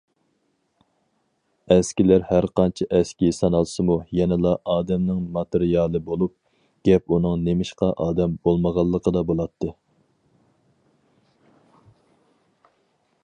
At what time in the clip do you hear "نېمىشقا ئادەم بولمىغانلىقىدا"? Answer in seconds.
7.49-9.23